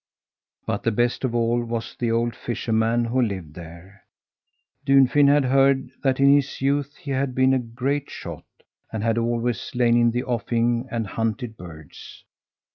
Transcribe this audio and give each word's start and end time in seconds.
But 0.65 0.81
the 0.81 0.91
best 0.91 1.23
of 1.23 1.35
all 1.35 1.63
was 1.63 1.95
the 1.95 2.09
old 2.09 2.35
fisherman 2.35 3.05
who 3.05 3.21
lived 3.21 3.53
there. 3.53 4.03
Dunfin 4.83 5.27
had 5.27 5.45
heard 5.45 5.91
that 6.01 6.19
in 6.19 6.33
his 6.33 6.59
youth 6.59 6.95
he 6.95 7.11
had 7.11 7.35
been 7.35 7.53
a 7.53 7.59
great 7.59 8.09
shot 8.09 8.45
and 8.91 9.03
had 9.03 9.19
always 9.19 9.75
lain 9.75 9.95
in 9.95 10.09
the 10.09 10.23
offing 10.23 10.87
and 10.89 11.05
hunted 11.05 11.55
birds. 11.55 12.23